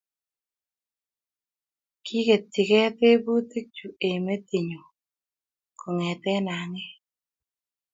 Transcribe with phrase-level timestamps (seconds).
[2.05, 4.81] Kiketchikei tebutik chu eng metinyu
[5.79, 6.95] kongete ang'et